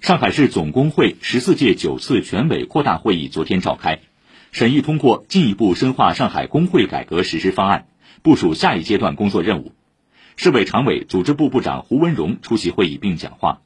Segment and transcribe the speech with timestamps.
[0.00, 4.00] 上海市总工会十四届九次全委扩大会议昨天召开。
[4.50, 7.86] 审议通过进一步深化上海工会改革实施方案
[8.22, 9.72] 部署下一阶段工作任务。
[10.36, 13.60] 市委常委组织部部长胡文荣出席会议并讲话。